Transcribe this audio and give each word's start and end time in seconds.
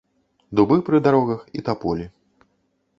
Дубы 0.59 0.77
пры 0.89 1.03
дарогах 1.09 1.47
і 1.61 1.65
таполі. 1.71 2.05